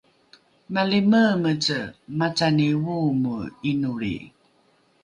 malimeemece 0.73 1.79
macani 2.17 2.67
oomoe 2.93 3.45
’inolri 3.69 4.15